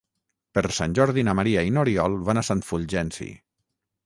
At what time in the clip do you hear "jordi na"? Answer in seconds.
0.99-1.35